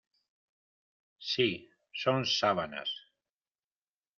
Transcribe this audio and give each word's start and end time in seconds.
Sí, 1.31 1.47
son 2.05 2.19
sábanas. 2.39 2.89